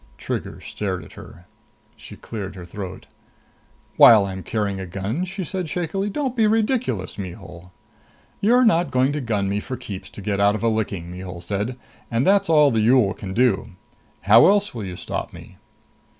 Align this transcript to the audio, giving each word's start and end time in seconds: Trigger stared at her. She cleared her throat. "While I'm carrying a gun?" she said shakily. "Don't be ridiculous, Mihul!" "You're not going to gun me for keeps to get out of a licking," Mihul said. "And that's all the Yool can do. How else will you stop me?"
Trigger 0.17 0.59
stared 0.61 1.03
at 1.05 1.13
her. 1.13 1.45
She 1.95 2.15
cleared 2.15 2.55
her 2.55 2.65
throat. 2.65 3.05
"While 3.97 4.25
I'm 4.25 4.41
carrying 4.41 4.79
a 4.79 4.87
gun?" 4.87 5.25
she 5.25 5.43
said 5.43 5.69
shakily. 5.69 6.09
"Don't 6.09 6.35
be 6.35 6.47
ridiculous, 6.47 7.19
Mihul!" 7.19 7.71
"You're 8.39 8.65
not 8.65 8.89
going 8.89 9.13
to 9.13 9.21
gun 9.21 9.47
me 9.47 9.59
for 9.59 9.77
keeps 9.77 10.09
to 10.09 10.21
get 10.23 10.39
out 10.39 10.55
of 10.55 10.63
a 10.63 10.69
licking," 10.69 11.11
Mihul 11.11 11.39
said. 11.39 11.77
"And 12.09 12.25
that's 12.25 12.49
all 12.49 12.71
the 12.71 12.81
Yool 12.81 13.13
can 13.13 13.35
do. 13.35 13.73
How 14.21 14.47
else 14.47 14.73
will 14.73 14.85
you 14.85 14.95
stop 14.95 15.33
me?" 15.33 15.57